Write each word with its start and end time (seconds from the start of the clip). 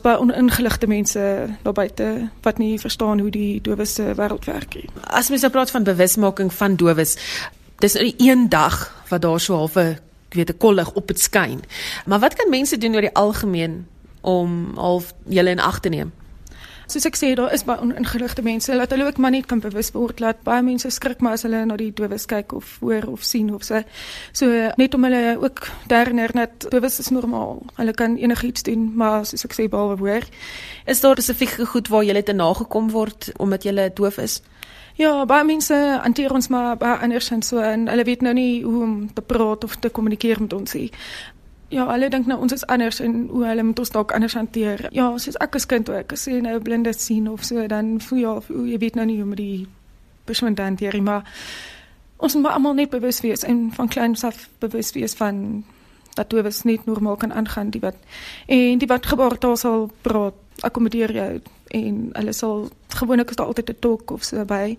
baie 0.00 0.18
oningeligte 0.18 0.86
mense 0.86 1.20
daar 1.62 1.72
buite 1.72 2.28
wat 2.42 2.58
nie 2.58 2.78
verstaan 2.80 3.20
hoe 3.20 3.30
die 3.30 3.60
dowes 3.60 3.94
se 3.94 4.14
wêreld 4.14 4.44
werk 4.44 4.74
nie. 4.74 4.88
As 5.04 5.28
mens 5.28 5.42
nou 5.42 5.52
praat 5.52 5.70
van 5.70 5.82
bewusmaking 5.82 6.52
van 6.52 6.76
dowes, 6.76 7.16
dis 7.78 7.94
nou 7.94 8.12
een 8.16 8.48
dag 8.48 9.04
wat 9.08 9.22
daar 9.22 9.40
so 9.40 9.54
half 9.54 9.76
'n 9.76 9.98
weet 10.28 10.50
'n 10.50 10.56
kollig 10.58 10.92
op 10.92 11.06
dit 11.06 11.20
skyn. 11.20 11.62
Maar 12.06 12.18
wat 12.18 12.34
kan 12.34 12.50
mense 12.50 12.78
doen 12.78 12.94
oor 12.94 13.00
die 13.00 13.14
algemeen 13.14 13.86
om 14.20 14.72
half 14.74 15.12
julle 15.24 15.50
in 15.50 15.60
ag 15.60 15.80
te 15.80 15.88
neem? 15.88 16.12
Soos 16.88 17.04
ek 17.04 17.18
sê, 17.20 17.34
daar 17.36 17.52
is 17.52 17.66
baie 17.68 17.82
oningeligte 17.84 18.40
mense 18.40 18.72
dat 18.72 18.94
hulle 18.94 19.04
ook 19.04 19.18
maar 19.20 19.34
net 19.34 19.44
kan 19.46 19.60
bewus 19.60 19.90
word 19.92 20.22
dat 20.24 20.38
baie 20.46 20.62
mense 20.64 20.88
skrik 20.88 21.20
maar 21.20 21.34
as 21.36 21.44
hulle 21.44 21.58
na 21.68 21.76
die 21.76 21.90
dowes 21.92 22.24
kyk 22.30 22.54
of 22.56 22.78
hoor 22.80 23.04
of 23.12 23.26
sien 23.28 23.50
of 23.52 23.66
so. 23.66 23.82
So 24.32 24.48
net 24.80 24.96
om 24.96 25.04
hulle 25.04 25.36
ook 25.36 25.66
herinner 25.92 26.32
dat 26.32 26.64
dowes 26.72 26.96
is 27.04 27.12
normaal. 27.12 27.60
Hulle 27.76 27.92
kan 27.92 28.16
enigiets 28.16 28.64
doen, 28.64 28.88
maar 28.96 29.26
soos 29.28 29.44
ek 29.44 29.58
sê 29.58 29.68
behalwe 29.68 30.00
hoor. 30.00 30.24
Is 30.88 31.04
daar 31.04 31.20
spesifieke 31.20 31.68
goed 31.74 31.92
waar 31.92 32.08
jy 32.08 32.22
te 32.22 32.32
nagekom 32.32 32.88
word 32.96 33.34
omdat 33.36 33.68
jy 33.68 33.90
doof 33.92 34.16
is? 34.24 34.40
Ja, 34.96 35.26
baie 35.28 35.44
mense 35.44 35.76
hanteer 36.02 36.32
ons 36.32 36.48
maar 36.48 36.72
baie 36.80 36.96
anders 37.04 37.28
en 37.30 37.42
so 37.42 37.60
en 37.62 37.84
hulle 37.86 38.04
weet 38.08 38.24
nou 38.24 38.32
nie 38.34 38.64
hoe 38.64 38.80
om 38.82 38.94
te 39.12 39.22
praat 39.22 39.64
of 39.64 39.76
te 39.76 39.92
kommunikeer 39.92 40.40
met 40.40 40.56
ons 40.56 40.72
nie. 40.74 40.88
Ja, 41.68 41.84
hulle 41.92 42.08
dink 42.08 42.26
nou 42.26 42.38
ons 42.40 42.52
is 42.52 42.66
anders 42.66 43.00
en 43.00 43.26
hoe 43.28 43.44
hulle 43.44 43.62
met 43.62 43.78
ons 43.78 43.90
dalk 43.90 44.12
anders 44.12 44.34
hanteer. 44.34 44.86
Ja, 44.90 45.10
soos 45.18 45.36
ek 45.36 45.54
as 45.54 45.66
kind 45.66 45.88
ook, 45.88 46.12
as 46.12 46.24
jy 46.24 46.40
nou 46.40 46.60
blinde 46.64 46.92
sien 46.92 47.28
of 47.28 47.44
so, 47.44 47.66
dan 47.66 48.00
voel 48.00 48.18
jy 48.18 48.28
of 48.28 48.48
jy 48.48 48.78
weet 48.78 48.94
nou 48.94 49.04
nie 49.06 49.18
hoe 49.20 49.26
om 49.28 49.34
die 49.34 49.66
persoon 50.24 50.54
te 50.54 50.62
hanteer 50.62 50.96
nie, 50.96 51.02
maar 51.02 51.24
ons 52.16 52.34
moet 52.34 52.50
almal 52.50 52.74
net 52.74 52.90
bewus 52.90 53.20
wees 53.20 53.44
en 53.44 53.68
van 53.74 53.88
kleins 53.88 54.24
af 54.24 54.48
bewus 54.58 54.92
wees 54.96 55.14
van 55.14 55.64
dat 56.18 56.30
dit 56.30 56.42
was 56.42 56.64
nie 56.66 56.80
normaal 56.84 57.16
kan 57.16 57.32
aangaan 57.32 57.70
die 57.70 57.80
wat 57.80 57.96
en 58.46 58.78
die 58.78 58.90
wat 58.90 59.06
geboorte 59.06 59.52
sal 59.56 59.90
praat 60.02 60.34
akkommodeer 60.66 61.14
jou 61.14 61.30
en 61.78 61.98
hulle 62.12 62.34
sal 62.34 62.68
gewoonlik 63.00 63.30
is 63.30 63.38
daar 63.38 63.46
altyd 63.46 63.70
'n 63.70 63.80
tolk 63.80 64.10
of 64.10 64.24
so 64.24 64.44
by 64.44 64.76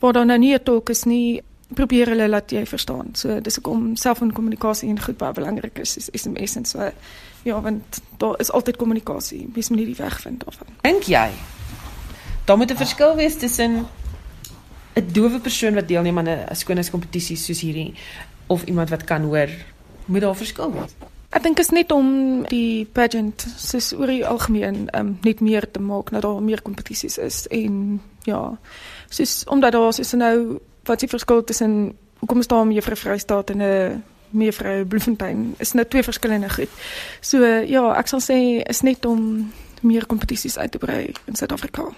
waar 0.00 0.12
dan 0.12 0.26
nou 0.26 0.38
nie 0.38 0.54
'n 0.54 0.62
tolk 0.62 0.88
is 0.88 1.04
nie 1.04 1.42
probeer 1.74 2.12
hulle 2.12 2.28
laat 2.28 2.50
jy 2.50 2.66
verstaan. 2.66 3.14
So 3.18 3.40
dis 3.40 3.58
ook 3.58 3.66
om 3.66 3.96
selfoonkommunikasie 3.96 4.88
en 4.88 5.00
goed 5.02 5.16
baie 5.16 5.32
belangrik 5.32 5.78
is, 5.78 5.96
is 5.96 6.08
SMS 6.12 6.56
en 6.56 6.64
so. 6.64 6.90
Ja, 7.42 7.60
want 7.60 8.00
daar 8.22 8.40
is 8.40 8.52
altyd 8.52 8.76
kommunikasie. 8.76 9.48
Mens 9.54 9.68
moet 9.68 9.78
nie 9.78 9.86
die 9.86 9.98
weg 9.98 10.20
vind 10.20 10.44
daarvan. 10.44 10.66
Dink 10.80 11.02
jy? 11.10 11.30
Daar 12.44 12.56
moet 12.56 12.70
'n 12.70 12.76
verskil 12.76 13.16
wees 13.16 13.36
tussen 13.36 13.86
'n 14.94 15.12
dowe 15.12 15.40
persoon 15.40 15.74
wat 15.74 15.88
deelneem 15.88 16.18
aan 16.18 16.28
'n 16.28 16.54
skoonheidskompetisie 16.54 17.36
soos 17.36 17.60
hierdie 17.60 17.94
of 18.46 18.64
iemand 18.64 18.90
wat 18.90 19.04
kan 19.04 19.22
hoor. 19.22 19.48
Moet 20.04 20.20
daar 20.20 20.36
verskil 20.36 20.72
wees? 20.72 20.94
Ek 21.32 21.42
dink 21.42 21.58
is 21.58 21.70
net 21.72 21.92
om 21.92 22.42
die 22.50 22.84
pageant 22.92 23.46
soos 23.56 23.92
oor 23.96 24.06
die 24.06 24.26
algemeen 24.26 24.90
um, 24.92 25.14
net 25.24 25.40
meer 25.40 25.70
te 25.70 25.80
maak 25.80 26.10
dat 26.10 26.22
daar 26.22 26.42
meer 26.42 26.60
kompetisies 26.62 27.16
is 27.18 27.46
en 27.48 28.02
ja, 28.28 28.58
soos 29.08 29.44
omdat 29.48 29.72
daar 29.72 29.98
is 29.98 30.12
nou 30.12 30.60
wat 30.84 31.00
die 31.00 31.08
verskil 31.08 31.44
tussen 31.44 31.98
hoekom 32.18 32.42
staan 32.42 32.72
mevrou 32.72 32.96
Vrystaat 32.96 33.50
en 33.50 33.62
'n 33.62 34.02
mevrou 34.30 34.84
Bloemfontein 34.84 35.54
is 35.58 35.72
nou 35.72 35.86
twee 35.86 36.02
verskillende 36.02 36.50
goed. 36.50 36.70
So 37.20 37.44
ja, 37.46 37.94
ek 37.98 38.08
sal 38.08 38.20
sê 38.20 38.38
is 38.68 38.80
net 38.80 39.04
om 39.04 39.52
meer 39.82 40.06
kompetisies 40.06 40.58
uit 40.58 40.70
te 40.70 40.78
brei 40.78 41.12
in 41.26 41.34
Suid-Afrika. 41.34 41.90